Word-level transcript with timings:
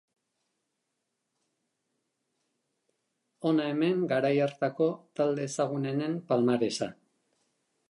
Hona 3.49 3.69
hemen 3.73 4.03
garai 4.15 4.33
hartako 4.47 4.91
talde 5.21 5.47
ezagunenen 5.51 6.19
palmaresa. 6.33 6.91